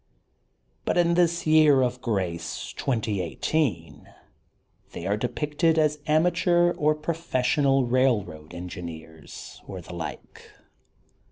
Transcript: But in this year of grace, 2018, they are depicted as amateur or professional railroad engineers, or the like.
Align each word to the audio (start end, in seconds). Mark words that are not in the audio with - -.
But 0.83 0.97
in 0.97 1.13
this 1.13 1.45
year 1.45 1.83
of 1.83 2.01
grace, 2.01 2.73
2018, 2.75 4.09
they 4.93 5.05
are 5.05 5.15
depicted 5.15 5.77
as 5.77 5.99
amateur 6.07 6.73
or 6.73 6.95
professional 6.95 7.85
railroad 7.85 8.55
engineers, 8.55 9.61
or 9.67 9.79
the 9.79 9.93
like. 9.93 10.53